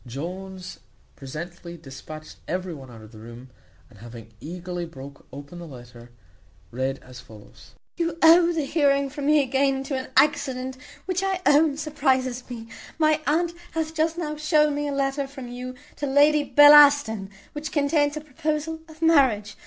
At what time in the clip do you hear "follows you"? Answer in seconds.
7.19-8.17